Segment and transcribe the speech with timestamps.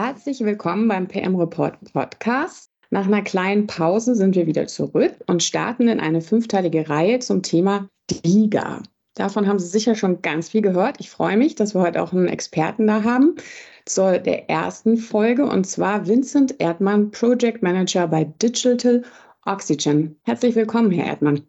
[0.00, 2.70] Herzlich willkommen beim PM Report Podcast.
[2.90, 7.42] Nach einer kleinen Pause sind wir wieder zurück und starten in eine fünfteilige Reihe zum
[7.42, 8.80] Thema DIGA.
[9.16, 11.00] Davon haben Sie sicher schon ganz viel gehört.
[11.00, 13.34] Ich freue mich, dass wir heute auch einen Experten da haben
[13.86, 19.02] zur der ersten Folge und zwar Vincent Erdmann, Project Manager bei Digital
[19.46, 20.16] Oxygen.
[20.22, 21.42] Herzlich willkommen, Herr Erdmann.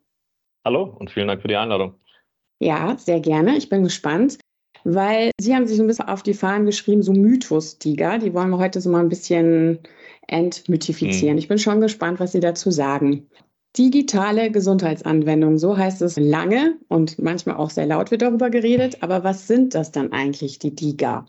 [0.66, 1.94] Hallo und vielen Dank für die Einladung.
[2.60, 3.58] Ja, sehr gerne.
[3.58, 4.40] Ich bin gespannt
[4.84, 8.20] weil Sie haben sich so ein bisschen auf die Fahnen geschrieben, so Mythos-Tiger.
[8.20, 9.80] Die wollen wir heute so mal ein bisschen
[10.28, 11.34] entmythifizieren.
[11.34, 11.40] Mhm.
[11.40, 13.28] Ich bin schon gespannt, was Sie dazu sagen.
[13.78, 19.04] Digitale Gesundheitsanwendung, so heißt es lange und manchmal auch sehr laut wird darüber geredet.
[19.04, 21.26] Aber was sind das dann eigentlich, die DIGA?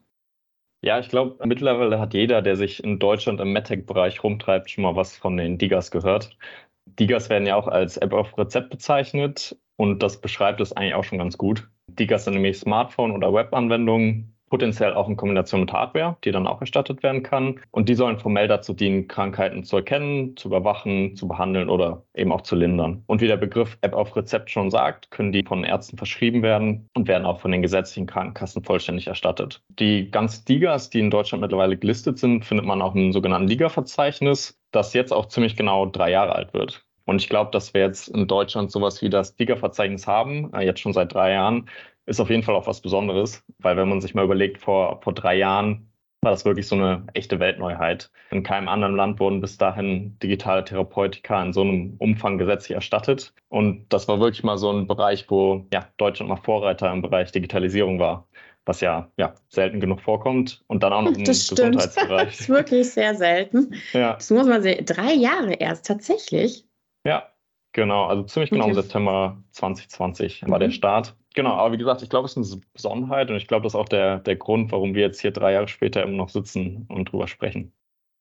[0.83, 4.97] Ja, ich glaube, mittlerweile hat jeder, der sich in Deutschland im MedTech-Bereich rumtreibt, schon mal
[4.97, 6.39] was von den DIGAs gehört.
[6.86, 11.05] DIGAs werden ja auch als App auf Rezept bezeichnet und das beschreibt es eigentlich auch
[11.05, 11.69] schon ganz gut.
[12.01, 16.61] DIGAs sind nämlich Smartphone- oder Webanwendungen, potenziell auch in Kombination mit Hardware, die dann auch
[16.61, 17.61] erstattet werden kann.
[17.70, 22.33] Und die sollen formell dazu dienen, Krankheiten zu erkennen, zu überwachen, zu behandeln oder eben
[22.33, 23.05] auch zu lindern.
[23.07, 26.89] Und wie der Begriff App auf Rezept schon sagt, können die von Ärzten verschrieben werden
[26.95, 29.62] und werden auch von den gesetzlichen Krankenkassen vollständig erstattet.
[29.79, 34.59] Die ganzen DIGAs, die in Deutschland mittlerweile gelistet sind, findet man auch im sogenannten Liga-Verzeichnis,
[34.73, 36.85] das jetzt auch ziemlich genau drei Jahre alt wird.
[37.11, 40.79] Und ich glaube, dass wir jetzt in Deutschland sowas wie das Liga-Verzeichnis haben, äh, jetzt
[40.79, 41.69] schon seit drei Jahren,
[42.11, 45.14] ist auf jeden Fall auch was Besonderes, weil wenn man sich mal überlegt, vor, vor
[45.14, 45.91] drei Jahren
[46.22, 48.11] war das wirklich so eine echte Weltneuheit.
[48.30, 53.33] In keinem anderen Land wurden bis dahin digitale Therapeutika in so einem Umfang gesetzlich erstattet.
[53.48, 57.33] Und das war wirklich mal so ein Bereich, wo ja, Deutschland mal Vorreiter im Bereich
[57.33, 58.27] Digitalisierung war,
[58.67, 60.62] was ja, ja selten genug vorkommt.
[60.67, 62.27] Und dann auch noch im das Gesundheitsbereich.
[62.27, 63.74] das ist wirklich sehr selten.
[63.92, 64.14] Ja.
[64.14, 64.85] Das muss man sehen.
[64.85, 66.67] Drei Jahre erst tatsächlich.
[67.06, 67.30] Ja,
[67.73, 68.06] genau.
[68.06, 68.74] Also ziemlich genau okay.
[68.74, 70.73] im September 2020 war der mhm.
[70.73, 71.17] Start.
[71.35, 73.79] Genau, aber wie gesagt, ich glaube, es ist eine Besonderheit und ich glaube, das ist
[73.79, 77.13] auch der, der Grund, warum wir jetzt hier drei Jahre später immer noch sitzen und
[77.13, 77.73] drüber sprechen.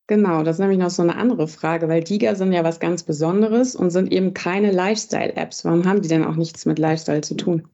[0.07, 3.03] Genau, das ist nämlich noch so eine andere Frage, weil Diga sind ja was ganz
[3.03, 5.65] Besonderes und sind eben keine Lifestyle-Apps.
[5.65, 7.67] Warum haben die denn auch nichts mit Lifestyle zu tun?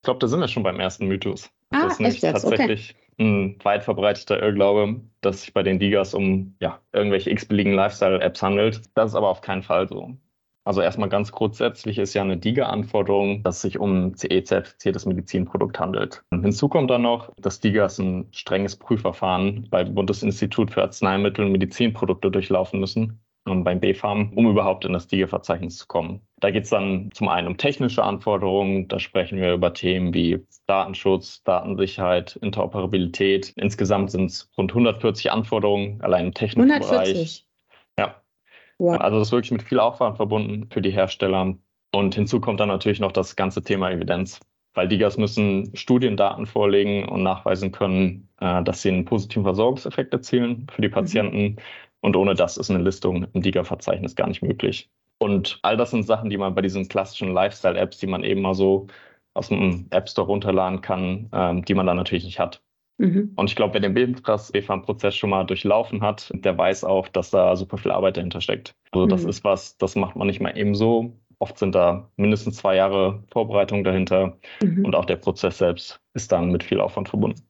[0.00, 1.50] Ich glaube, da sind wir schon beim ersten Mythos.
[1.70, 3.24] Ah, das ist nämlich tatsächlich okay.
[3.24, 8.82] ein weit verbreiteter Irrglaube, dass sich bei den Digas um ja, irgendwelche x-beliebigen Lifestyle-Apps handelt.
[8.94, 10.16] Das ist aber auf keinen Fall so.
[10.64, 16.22] Also erstmal ganz grundsätzlich ist ja eine DIGA-Anforderung, dass es sich um CE-zertifiziertes Medizinprodukt handelt.
[16.30, 22.30] Hinzu kommt dann noch, dass DIGA ein strenges Prüfverfahren beim Bundesinstitut für Arzneimittel und Medizinprodukte
[22.30, 26.20] durchlaufen müssen und beim BfArM, um überhaupt in das DIGA-Verzeichnis zu kommen.
[26.40, 30.44] Da geht es dann zum einen um technische Anforderungen, da sprechen wir über Themen wie
[30.66, 33.52] Datenschutz, Datensicherheit, Interoperabilität.
[33.56, 37.14] Insgesamt sind es rund 140 Anforderungen allein im technischen 140.
[37.14, 37.46] Bereich.
[38.80, 38.96] Ja.
[38.96, 41.54] Also das ist wirklich mit viel Aufwand verbunden für die Hersteller.
[41.92, 44.40] Und hinzu kommt dann natürlich noch das ganze Thema Evidenz.
[44.72, 50.66] Weil DIGAs müssen Studiendaten vorlegen und nachweisen können, äh, dass sie einen positiven Versorgungseffekt erzielen
[50.72, 50.92] für die mhm.
[50.92, 51.42] Patienten.
[51.42, 51.56] Mhm.
[52.00, 54.88] Und ohne das ist eine Listung im DIGA-Verzeichnis gar nicht möglich.
[55.18, 58.54] Und all das sind Sachen, die man bei diesen klassischen Lifestyle-Apps, die man eben mal
[58.54, 58.86] so
[59.34, 62.62] aus dem App Store runterladen kann, ähm, die man dann natürlich nicht hat.
[63.00, 63.32] Mhm.
[63.36, 67.56] Und ich glaube, wer den BFAM-Prozess schon mal durchlaufen hat, der weiß auch, dass da
[67.56, 68.74] super viel Arbeit dahinter steckt.
[68.92, 69.30] Also das mhm.
[69.30, 71.16] ist was, das macht man nicht mal eben so.
[71.38, 74.84] Oft sind da mindestens zwei Jahre Vorbereitung dahinter mhm.
[74.84, 77.40] und auch der Prozess selbst ist dann mit viel Aufwand verbunden.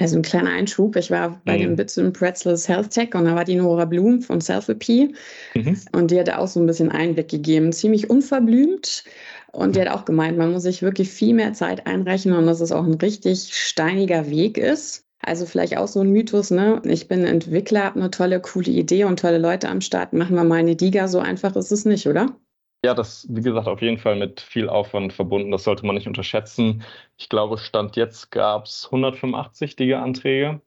[0.00, 0.96] Also ein kleiner Einschub.
[0.96, 1.60] Ich war bei mhm.
[1.60, 5.14] den Bits and Pretzels Health Tech und da war die Nora Blum von Selfie
[5.54, 5.76] mhm.
[5.92, 7.72] und die hatte auch so ein bisschen Einblick gegeben.
[7.72, 9.04] Ziemlich unverblümt.
[9.52, 12.60] Und die hat auch gemeint, man muss sich wirklich viel mehr Zeit einrechnen und dass
[12.60, 15.04] es auch ein richtig steiniger Weg ist.
[15.22, 16.80] Also vielleicht auch so ein Mythos, ne?
[16.84, 20.44] Ich bin Entwickler, habe eine tolle, coole Idee und tolle Leute am Start, machen wir
[20.44, 21.08] mal eine Diga.
[21.08, 22.36] So einfach ist es nicht, oder?
[22.84, 25.50] Ja, das, wie gesagt, auf jeden Fall mit viel Aufwand verbunden.
[25.50, 26.82] Das sollte man nicht unterschätzen.
[27.18, 30.62] Ich glaube, Stand jetzt gab es 185 Diga-Anträge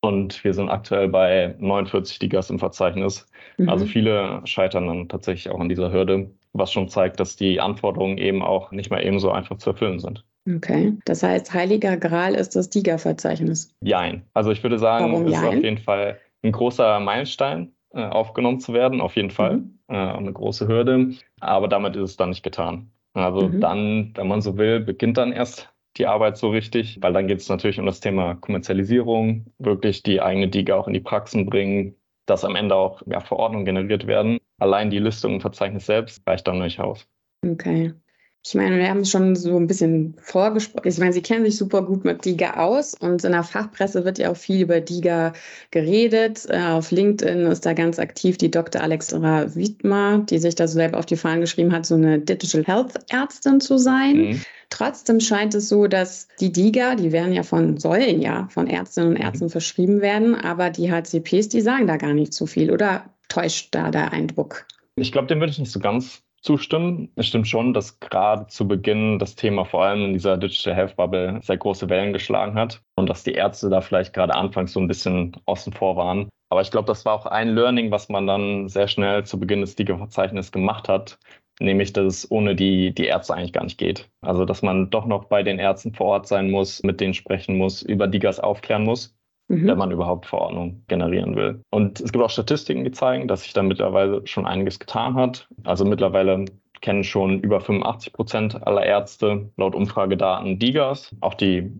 [0.00, 3.26] und wir sind aktuell bei 49 Digas im Verzeichnis.
[3.58, 3.68] Mhm.
[3.68, 8.18] Also viele scheitern dann tatsächlich auch an dieser Hürde, was schon zeigt, dass die Anforderungen
[8.18, 10.24] eben auch nicht mehr ebenso einfach zu erfüllen sind.
[10.48, 10.96] Okay.
[11.04, 13.74] Das heißt, Heiliger Gral ist das DIGA-Verzeichnis?
[13.82, 14.22] Jein.
[14.32, 18.60] Also ich würde sagen, Warum es ist auf jeden Fall ein großer Meilenstein, äh, aufgenommen
[18.60, 19.58] zu werden, auf jeden Fall.
[19.58, 19.78] Mhm.
[19.88, 21.14] Äh, eine große Hürde.
[21.40, 22.90] Aber damit ist es dann nicht getan.
[23.14, 23.60] Also mhm.
[23.60, 27.40] dann, wenn man so will, beginnt dann erst die Arbeit so richtig, weil dann geht
[27.40, 31.94] es natürlich um das Thema Kommerzialisierung, wirklich die eigene DIGA auch in die Praxen bringen,
[32.26, 34.38] dass am Ende auch ja, Verordnungen generiert werden.
[34.58, 37.08] Allein die Listung im Verzeichnis selbst reicht dann nicht aus.
[37.44, 37.94] Okay.
[38.48, 40.86] Ich meine, wir haben schon so ein bisschen vorgesprochen.
[40.86, 44.18] Ich meine, Sie kennen sich super gut mit DIGA aus und in der Fachpresse wird
[44.18, 45.32] ja auch viel über DIGA
[45.72, 46.46] geredet.
[46.48, 48.82] Äh, auf LinkedIn ist da ganz aktiv die Dr.
[48.82, 52.94] Alexandra Wiedmer, die sich da selber auf die Fahnen geschrieben hat, so eine Digital Health
[53.10, 54.16] Ärztin zu sein.
[54.16, 54.42] Mhm.
[54.70, 59.10] Trotzdem scheint es so, dass die DIGA, die werden ja von, sollen ja von Ärztinnen
[59.10, 59.50] und Ärzten mhm.
[59.50, 62.70] verschrieben werden, aber die HCPs, die sagen da gar nicht so viel.
[62.70, 64.66] Oder täuscht da der Eindruck?
[64.94, 67.10] Ich glaube, dem würde ich nicht so ganz zustimmen.
[67.16, 70.96] Es stimmt schon, dass gerade zu Beginn das Thema vor allem in dieser Digital Health
[70.96, 74.80] Bubble sehr große Wellen geschlagen hat und dass die Ärzte da vielleicht gerade anfangs so
[74.80, 76.28] ein bisschen außen vor waren.
[76.48, 79.60] Aber ich glaube, das war auch ein Learning, was man dann sehr schnell zu Beginn
[79.60, 81.18] des Liga-Verzeichnisses gemacht hat,
[81.58, 84.08] nämlich dass es ohne die, die Ärzte eigentlich gar nicht geht.
[84.20, 87.58] Also dass man doch noch bei den Ärzten vor Ort sein muss, mit denen sprechen
[87.58, 89.15] muss, über Digas aufklären muss
[89.48, 89.66] mhm.
[89.66, 91.62] wenn man überhaupt Verordnung generieren will.
[91.70, 95.48] Und es gibt auch Statistiken, die zeigen, dass sich da mittlerweile schon einiges getan hat.
[95.64, 96.44] Also mittlerweile
[96.80, 101.14] kennen schon über 85 Prozent aller Ärzte laut Umfragedaten DIGAS.
[101.20, 101.72] Auch die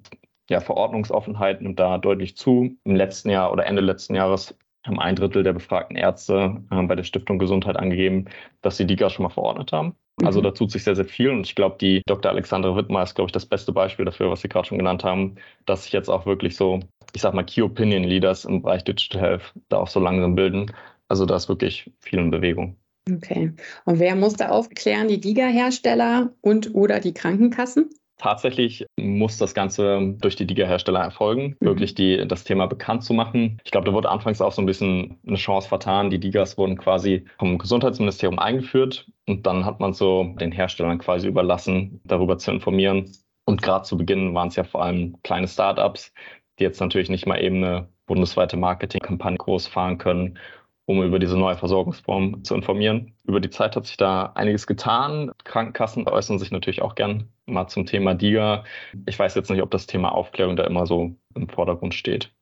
[0.48, 2.76] ja, Verordnungsoffenheit nimmt da deutlich zu.
[2.84, 6.94] Im letzten Jahr oder Ende letzten Jahres haben ein Drittel der befragten Ärzte äh, bei
[6.94, 8.26] der Stiftung Gesundheit angegeben,
[8.62, 9.96] dass sie DIGAS schon mal verordnet haben.
[10.24, 10.44] Also mhm.
[10.44, 12.30] da tut sich sehr, sehr viel und ich glaube, die Dr.
[12.30, 15.36] Alexandra Wittmer ist, glaube ich, das beste Beispiel dafür, was Sie gerade schon genannt haben,
[15.66, 16.80] dass sich jetzt auch wirklich so
[17.16, 20.72] ich sag mal, Key Opinion Leaders im Bereich Digital Health da auch so langsam bilden.
[21.08, 22.76] Also da ist wirklich viel in Bewegung.
[23.10, 23.52] Okay.
[23.84, 25.08] Und wer muss da aufklären?
[25.08, 27.88] Die Liga-Hersteller und oder die Krankenkassen?
[28.18, 31.66] Tatsächlich muss das Ganze durch die Liga-Hersteller erfolgen, mhm.
[31.66, 33.60] wirklich die, das Thema bekannt zu machen.
[33.64, 36.08] Ich glaube, da wurde anfangs auch so ein bisschen eine Chance vertan.
[36.08, 41.28] Die Ligas wurden quasi vom Gesundheitsministerium eingeführt und dann hat man so den Herstellern quasi
[41.28, 43.10] überlassen, darüber zu informieren.
[43.44, 46.12] Und gerade zu Beginn waren es ja vor allem kleine Startups,
[46.58, 50.38] die jetzt natürlich nicht mal eben eine bundesweite Marketingkampagne groß fahren können,
[50.86, 53.12] um über diese neue Versorgungsform zu informieren.
[53.24, 55.32] Über die Zeit hat sich da einiges getan.
[55.44, 58.64] Krankenkassen äußern sich natürlich auch gern mal zum Thema DIGA.
[59.06, 62.32] Ich weiß jetzt nicht, ob das Thema Aufklärung da immer so im Vordergrund steht.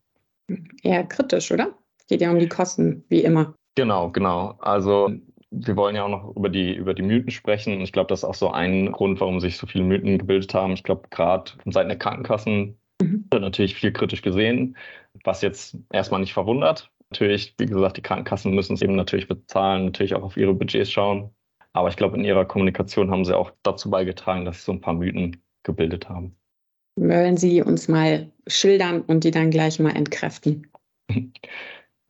[0.82, 1.70] Eher kritisch, oder?
[2.08, 3.54] Geht ja um die Kosten, wie immer.
[3.76, 4.56] Genau, genau.
[4.60, 5.10] Also
[5.50, 7.80] wir wollen ja auch noch über die, über die Mythen sprechen.
[7.80, 10.74] Ich glaube, das ist auch so ein Grund, warum sich so viele Mythen gebildet haben.
[10.74, 13.26] Ich glaube, gerade von Seiten der Krankenkassen Mhm.
[13.32, 14.76] Natürlich viel kritisch gesehen,
[15.24, 16.90] was jetzt erstmal nicht verwundert.
[17.10, 20.90] Natürlich, wie gesagt, die Krankenkassen müssen es eben natürlich bezahlen, natürlich auch auf ihre Budgets
[20.90, 21.30] schauen.
[21.72, 24.80] Aber ich glaube, in ihrer Kommunikation haben sie auch dazu beigetragen, dass sie so ein
[24.80, 26.36] paar Mythen gebildet haben.
[26.96, 30.70] Wollen Sie uns mal schildern und die dann gleich mal entkräften?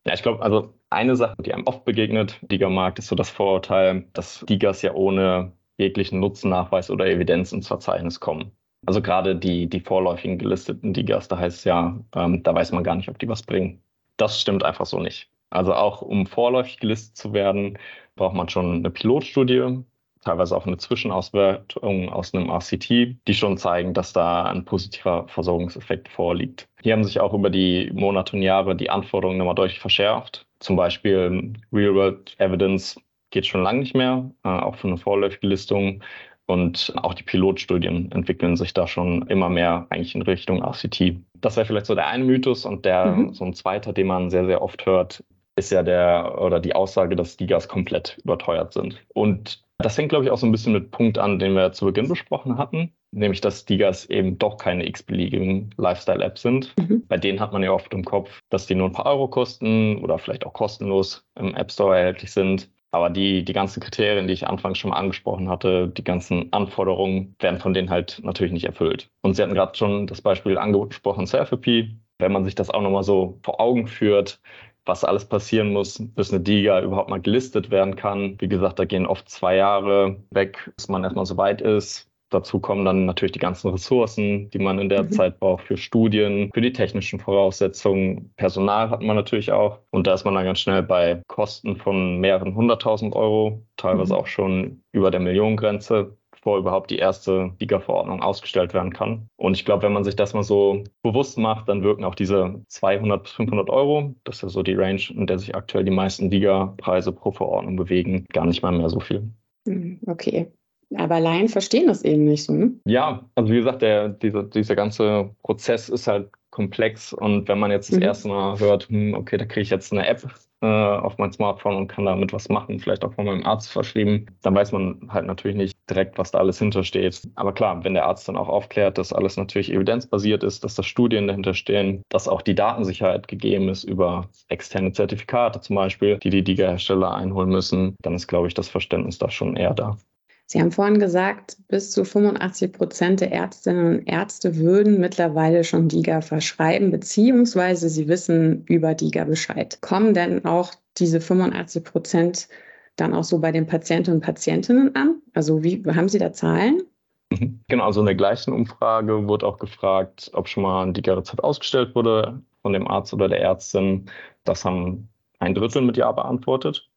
[0.06, 4.04] Ja, ich glaube, also eine Sache, die einem oft begegnet, Diga-Markt, ist so das Vorurteil,
[4.12, 8.52] dass Digas ja ohne jeglichen Nutzennachweis oder Evidenz ins Verzeichnis kommen.
[8.86, 12.84] Also gerade die, die vorläufigen gelisteten Digas, da heißt es ja, ähm, da weiß man
[12.84, 13.82] gar nicht, ob die was bringen.
[14.16, 15.28] Das stimmt einfach so nicht.
[15.50, 17.78] Also auch um vorläufig gelistet zu werden,
[18.16, 19.84] braucht man schon eine Pilotstudie,
[20.24, 22.88] teilweise auch eine Zwischenauswertung aus einem RCT,
[23.26, 26.68] die schon zeigen, dass da ein positiver Versorgungseffekt vorliegt.
[26.82, 30.46] Hier haben sich auch über die Monate und Jahre die Anforderungen nochmal deutlich verschärft.
[30.58, 32.98] Zum Beispiel Real-World Evidence
[33.30, 36.02] geht schon lange nicht mehr, äh, auch für eine vorläufige Listung.
[36.46, 41.16] Und auch die Pilotstudien entwickeln sich da schon immer mehr eigentlich in Richtung RCT.
[41.40, 43.32] Das wäre vielleicht so der eine Mythos und der mhm.
[43.32, 45.24] so ein zweiter, den man sehr, sehr oft hört,
[45.56, 49.02] ist ja der oder die Aussage, dass Digas komplett überteuert sind.
[49.14, 51.86] Und das fängt, glaube ich, auch so ein bisschen mit Punkt an, den wir zu
[51.86, 56.74] Beginn besprochen hatten, nämlich dass Digas eben doch keine x-beliebigen Lifestyle-Apps sind.
[56.78, 57.04] Mhm.
[57.08, 59.98] Bei denen hat man ja oft im Kopf, dass die nur ein paar Euro kosten
[59.98, 62.70] oder vielleicht auch kostenlos im App Store erhältlich sind.
[62.94, 67.34] Aber die, die ganzen Kriterien, die ich anfangs schon mal angesprochen hatte, die ganzen Anforderungen
[67.40, 69.10] werden von denen halt natürlich nicht erfüllt.
[69.20, 71.98] Und Sie hatten gerade schon das Beispiel angesprochen, Selfie.
[72.18, 74.40] Wenn man sich das auch nochmal so vor Augen führt,
[74.84, 78.36] was alles passieren muss, bis eine DIGA überhaupt mal gelistet werden kann.
[78.40, 82.08] Wie gesagt, da gehen oft zwei Jahre weg, bis man erstmal so weit ist.
[82.34, 85.12] Dazu kommen dann natürlich die ganzen Ressourcen, die man in der mhm.
[85.12, 88.32] Zeit braucht für Studien, für die technischen Voraussetzungen.
[88.36, 89.78] Personal hat man natürlich auch.
[89.90, 94.18] Und da ist man dann ganz schnell bei Kosten von mehreren hunderttausend Euro, teilweise mhm.
[94.18, 99.28] auch schon über der Millionengrenze bevor überhaupt die erste Liga-Verordnung ausgestellt werden kann.
[99.36, 102.60] Und ich glaube, wenn man sich das mal so bewusst macht, dann wirken auch diese
[102.66, 105.92] 200 bis 500 Euro, das ist ja so die Range, in der sich aktuell die
[105.92, 109.30] meisten Liga-Preise pro Verordnung bewegen, gar nicht mal mehr so viel.
[109.64, 110.50] Mhm, okay
[110.96, 112.52] Aber Laien verstehen das eben nicht so.
[112.52, 112.72] Ne?
[112.84, 117.72] Ja, also wie gesagt, der, dieser, dieser ganze Prozess ist halt komplex und wenn man
[117.72, 118.04] jetzt das mhm.
[118.04, 120.22] erste Mal hört, hm, okay, da kriege ich jetzt eine App
[120.60, 124.26] äh, auf mein Smartphone und kann damit was machen, vielleicht auch von meinem Arzt verschrieben,
[124.42, 127.22] dann weiß man halt natürlich nicht direkt, was da alles hintersteht.
[127.34, 130.84] Aber klar, wenn der Arzt dann auch aufklärt, dass alles natürlich evidenzbasiert ist, dass da
[130.84, 136.30] Studien dahinter stehen, dass auch die Datensicherheit gegeben ist über externe Zertifikate zum Beispiel, die
[136.30, 139.98] die DIGA-Hersteller einholen müssen, dann ist, glaube ich, das Verständnis da schon eher da.
[140.46, 145.88] Sie haben vorhin gesagt, bis zu 85 Prozent der Ärztinnen und Ärzte würden mittlerweile schon
[145.88, 149.78] DIGA verschreiben, beziehungsweise sie wissen über DIGA Bescheid.
[149.80, 152.48] Kommen denn auch diese 85 Prozent
[152.96, 155.22] dann auch so bei den Patienten und Patientinnen an?
[155.32, 156.82] Also wie haben Sie da Zahlen?
[157.30, 157.60] Mhm.
[157.68, 161.94] Genau, also in der gleichen Umfrage wurde auch gefragt, ob schon mal ein DIGA-Rezept ausgestellt
[161.94, 164.10] wurde von dem Arzt oder der Ärztin.
[164.44, 165.08] Das haben
[165.38, 166.88] ein Drittel mit Ja beantwortet.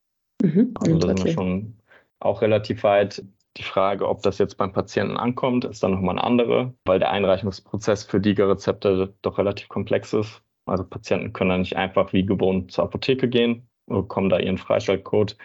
[0.41, 1.73] Mhm, also da sind wir schon
[2.19, 3.23] auch relativ weit.
[3.57, 7.11] Die Frage, ob das jetzt beim Patienten ankommt, ist dann nochmal eine andere, weil der
[7.11, 10.43] Einreichungsprozess für DIGA-Rezepte doch relativ komplex ist.
[10.65, 14.57] Also Patienten können da nicht einfach wie gewohnt zur Apotheke gehen und bekommen da ihren
[14.57, 15.37] Freischaltcode.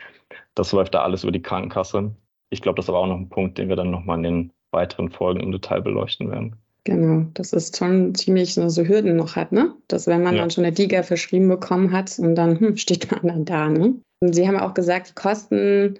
[0.55, 2.15] Das läuft da alles über die Krankenkasse.
[2.51, 4.53] Ich glaube, das ist aber auch noch ein Punkt, den wir dann nochmal in den
[4.73, 6.57] weiteren Folgen im Detail beleuchten werden.
[6.85, 9.73] Genau, das ist schon ziemlich so, Hürden noch hat, ne?
[9.87, 10.41] Dass wenn man ja.
[10.41, 13.95] dann schon eine DIGA verschrieben bekommen hat und dann hm, steht man dann da, ne?
[14.21, 15.99] Und Sie haben auch gesagt, die Kosten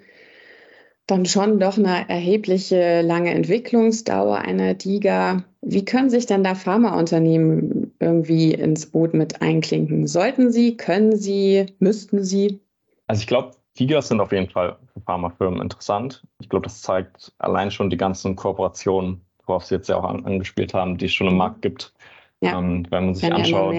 [1.07, 5.43] dann schon doch eine erhebliche lange Entwicklungsdauer einer DIGA.
[5.61, 10.07] Wie können sich denn da Pharmaunternehmen irgendwie ins Boot mit einklinken?
[10.07, 12.61] Sollten sie, können sie, müssten sie?
[13.07, 16.23] Also ich glaube, DIGAs sind auf jeden Fall für Pharmafirmen interessant.
[16.39, 20.25] Ich glaube, das zeigt allein schon die ganzen Kooperationen, worauf Sie jetzt ja auch an,
[20.25, 21.93] angespielt haben, die es schon im Markt gibt.
[22.41, 22.59] Ja.
[22.59, 23.75] Ähm, wenn man sich anschaut,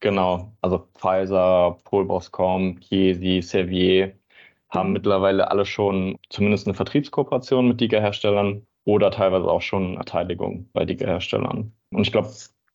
[0.00, 4.12] genau, also Pfizer, Polboscom, Chiesi, Servier,
[4.72, 4.94] haben mhm.
[4.94, 10.84] mittlerweile alle schon zumindest eine Vertriebskooperation mit DIGA-Herstellern oder teilweise auch schon eine Erteiligung bei
[10.84, 11.72] DIGA-Herstellern.
[11.90, 12.30] Und ich glaube,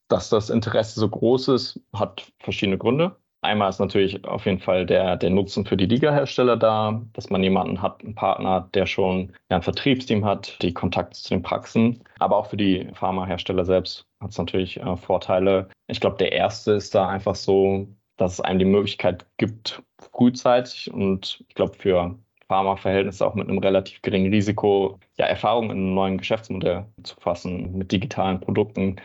[0.08, 3.18] dass das Interesse so groß ist, hat verschiedene Gründe.
[3.42, 7.44] Einmal ist natürlich auf jeden Fall der, der Nutzen für die Liga-Hersteller da, dass man
[7.44, 12.04] jemanden hat, einen Partner, der schon ja, ein Vertriebsteam hat, die Kontakte zu den Praxen.
[12.20, 15.70] Aber auch für die Pharmahersteller selbst hat es natürlich äh, Vorteile.
[15.88, 17.88] Ich glaube, der erste ist da einfach so,
[18.18, 23.60] dass es einem die Möglichkeit gibt, frühzeitig und ich glaube für Pharmaverhältnisse auch mit einem
[23.60, 28.98] relativ geringen Risiko, ja, Erfahrungen in einem neuen Geschäftsmodell zu fassen mit digitalen Produkten.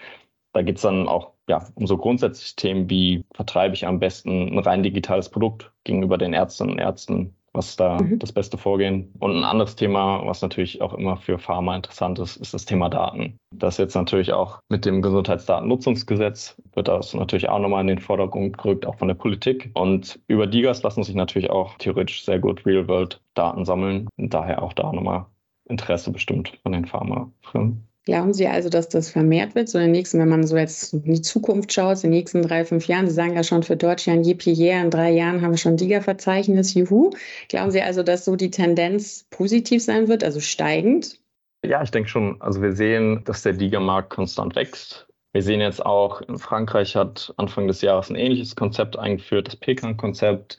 [0.53, 4.49] Da geht es dann auch ja, um so grundsätzliche Themen wie vertreibe ich am besten
[4.49, 8.19] ein rein digitales Produkt gegenüber den Ärztinnen und Ärzten was ist da mhm.
[8.19, 9.13] das beste Vorgehen?
[9.19, 12.89] Und ein anderes Thema, was natürlich auch immer für Pharma interessant ist, ist das Thema
[12.89, 13.39] Daten.
[13.55, 18.59] Das jetzt natürlich auch mit dem Gesundheitsdatennutzungsgesetz wird das natürlich auch nochmal in den Vordergrund
[18.59, 19.71] gerückt, auch von der Politik.
[19.75, 24.09] Und über DIGAS lassen sich natürlich auch theoretisch sehr gut Real-World-Daten sammeln.
[24.17, 25.27] Und daher auch da nochmal
[25.69, 27.87] Interesse bestimmt von den Pharmafirmen.
[28.05, 30.93] Glauben Sie also, dass das vermehrt wird, so in den nächsten, wenn man so jetzt
[30.93, 33.07] in die Zukunft schaut, in den nächsten drei, fünf Jahren?
[33.07, 37.11] Sie sagen ja schon für Deutschland, Jepier, in drei Jahren haben wir schon DIGA-Verzeichnis, juhu.
[37.49, 41.21] Glauben Sie also, dass so die Tendenz positiv sein wird, also steigend?
[41.65, 42.41] Ja, ich denke schon.
[42.41, 45.07] Also wir sehen, dass der DIGA-Markt konstant wächst.
[45.33, 49.57] Wir sehen jetzt auch, in Frankreich hat Anfang des Jahres ein ähnliches Konzept eingeführt, das
[49.57, 50.59] Pekan-Konzept.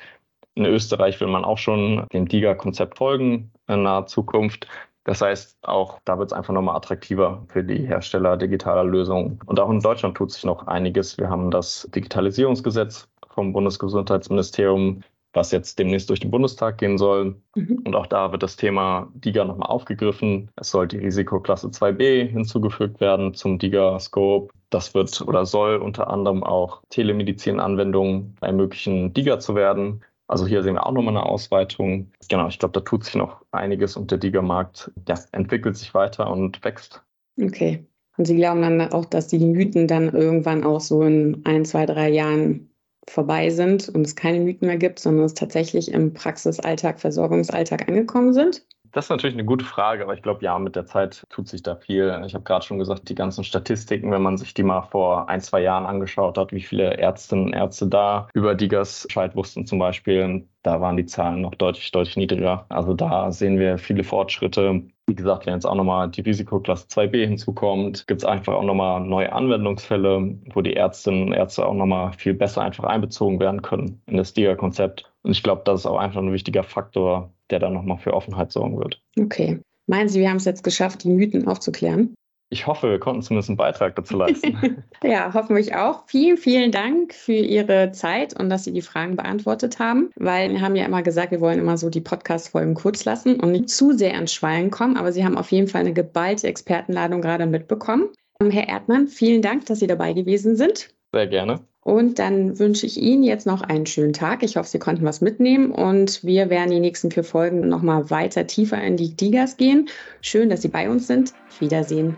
[0.56, 4.68] In Österreich will man auch schon dem DIGA-Konzept folgen in naher Zukunft.
[5.06, 9.40] Das heißt, auch da wird es einfach nochmal attraktiver für die Hersteller digitaler Lösungen.
[9.46, 11.18] Und auch in Deutschland tut sich noch einiges.
[11.18, 17.36] Wir haben das Digitalisierungsgesetz vom Bundesgesundheitsministerium, was jetzt demnächst durch den Bundestag gehen soll.
[17.56, 17.82] Mhm.
[17.86, 20.50] Und auch da wird das Thema DIGA nochmal aufgegriffen.
[20.56, 24.54] Es soll die Risikoklasse 2b hinzugefügt werden zum DIGA-Scope.
[24.70, 30.02] Das wird oder soll unter anderem auch Telemedizin-Anwendungen ermöglichen, DIGA zu werden.
[30.28, 32.12] Also hier sehen wir auch nochmal eine Ausweitung.
[32.30, 36.30] Genau, ich glaube, da tut sich noch einiges und der Diga-Markt ja, entwickelt sich weiter
[36.30, 37.04] und wächst.
[37.42, 37.86] Okay.
[38.18, 41.86] Und Sie glauben dann auch, dass die Mythen dann irgendwann auch so in ein, zwei,
[41.86, 42.70] drei Jahren
[43.10, 48.34] vorbei sind und es keine Mythen mehr gibt, sondern es tatsächlich im Praxisalltag, Versorgungsalltag angekommen
[48.34, 48.66] sind?
[48.94, 51.64] Das ist natürlich eine gute Frage, aber ich glaube, ja, mit der Zeit tut sich
[51.64, 52.22] da viel.
[52.28, 55.42] Ich habe gerade schon gesagt, die ganzen Statistiken, wenn man sich die mal vor ein,
[55.42, 59.80] zwei Jahren angeschaut hat, wie viele Ärztinnen und Ärzte da über Digas Bescheid wussten zum
[59.80, 62.68] Beispiel, da waren die Zahlen noch deutlich, deutlich niedriger.
[62.70, 64.84] Also da sehen wir viele Fortschritte.
[65.08, 69.02] Wie gesagt, wenn jetzt auch nochmal die Risikoklasse 2b hinzukommt, gibt es einfach auch nochmal
[69.02, 74.02] neue Anwendungsfälle, wo die Ärztinnen und Ärzte auch nochmal viel besser einfach einbezogen werden können
[74.06, 75.12] in das DIGA-Konzept.
[75.24, 78.52] Und ich glaube, das ist auch einfach ein wichtiger Faktor, der dann nochmal für Offenheit
[78.52, 79.02] sorgen wird.
[79.18, 79.62] Okay.
[79.88, 82.16] Meinen Sie, wir haben es jetzt geschafft, die Mythen aufzuklären?
[82.54, 84.58] ich hoffe, wir konnten zumindest einen Beitrag dazu leisten.
[85.04, 86.04] ja, hoffen wir auch.
[86.08, 90.62] Vielen, vielen Dank für Ihre Zeit und dass Sie die Fragen beantwortet haben, weil wir
[90.62, 93.92] haben ja immer gesagt, wir wollen immer so die Podcast-Folgen kurz lassen und nicht zu
[93.92, 98.10] sehr ins Schweilen kommen, aber Sie haben auf jeden Fall eine geballte Expertenladung gerade mitbekommen.
[98.40, 100.90] Herr Erdmann, vielen Dank, dass Sie dabei gewesen sind.
[101.12, 101.66] Sehr gerne.
[101.84, 104.42] Und dann wünsche ich Ihnen jetzt noch einen schönen Tag.
[104.44, 108.48] Ich hoffe, Sie konnten was mitnehmen und wir werden die nächsten vier Folgen nochmal weiter
[108.48, 109.90] tiefer in die Digas gehen.
[110.22, 111.34] Schön, dass Sie bei uns sind.
[111.60, 112.16] Wiedersehen.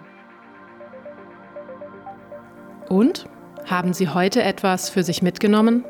[2.90, 3.26] Und?
[3.66, 5.86] Haben Sie heute etwas für sich mitgenommen?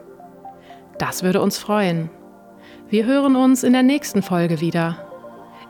[0.97, 2.09] Das würde uns freuen.
[2.87, 5.05] Wir hören uns in der nächsten Folge wieder.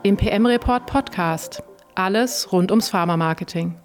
[0.04, 1.64] Im PM Report Podcast.
[1.96, 3.76] Alles rund ums Pharma-Marketing.